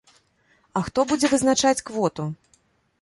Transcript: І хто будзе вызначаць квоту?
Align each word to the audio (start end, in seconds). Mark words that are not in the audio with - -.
І 0.79 0.81
хто 0.87 1.05
будзе 1.11 1.31
вызначаць 1.33 1.83
квоту? 1.91 2.27